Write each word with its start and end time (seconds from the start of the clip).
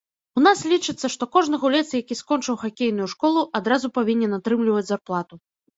У 0.39 0.41
нас 0.45 0.61
лічыцца, 0.71 1.11
што 1.15 1.23
кожны 1.35 1.59
гулец, 1.65 1.83
які 2.01 2.19
скончыў 2.23 2.59
хакейную 2.65 3.07
школу, 3.15 3.39
адразу 3.61 3.95
павінен 4.01 4.31
атрымліваць 4.41 4.89
зарплату. 4.95 5.33